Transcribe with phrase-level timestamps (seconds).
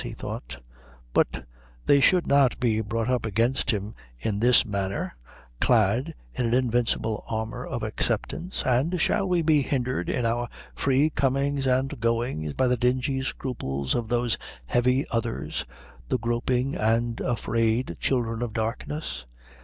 [0.01, 0.57] he thought;
[1.13, 1.45] but
[1.85, 5.15] they should not be brought up against him in this manner,
[5.59, 11.11] clad in an invincible armour of acceptance "And shall we be hindered in our free
[11.11, 15.65] comings and goings by the dingy scruples of those heavy others,
[16.07, 19.25] the groping and afraid children of darkness?"